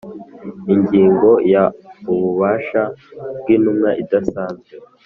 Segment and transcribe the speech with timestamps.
[0.73, 1.63] Ingingo ya
[2.11, 2.81] Ububasha
[3.39, 4.69] bw intumwa idasanzwe